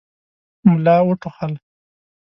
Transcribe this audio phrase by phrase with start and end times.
[0.67, 1.51] ملا وټوخل.